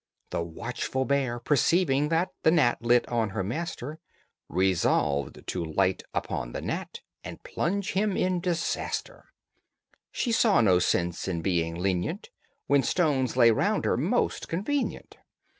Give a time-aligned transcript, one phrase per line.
[0.31, 3.99] The watchful bear, perceiving that The gnat lit on her master,
[4.49, 9.25] Resolved to light upon the gnat And plunge him in disaster;
[10.11, 12.31] She saw no sense in being lenient
[12.65, 15.17] When stones lay round her, most convenient.